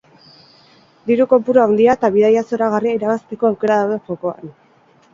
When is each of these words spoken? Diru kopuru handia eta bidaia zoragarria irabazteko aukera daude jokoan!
Diru 1.09 1.27
kopuru 1.35 1.61
handia 1.65 1.95
eta 2.03 2.13
bidaia 2.17 2.45
zoragarria 2.51 2.97
irabazteko 3.01 3.53
aukera 3.55 3.81
daude 3.85 4.03
jokoan! 4.11 4.55